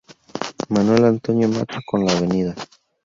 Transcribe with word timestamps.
Manuel 0.69 1.05
Antonio 1.05 1.47
Matta 1.47 1.79
con 1.85 2.03
la 2.05 2.11
Av. 2.13 2.55